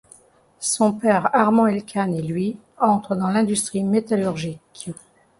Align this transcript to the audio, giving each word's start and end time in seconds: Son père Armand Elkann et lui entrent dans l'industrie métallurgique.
Son 0.59 0.93
père 0.93 1.29
Armand 1.35 1.67
Elkann 1.67 2.15
et 2.15 2.23
lui 2.23 2.57
entrent 2.79 3.15
dans 3.15 3.27
l'industrie 3.29 3.83
métallurgique. 3.83 4.89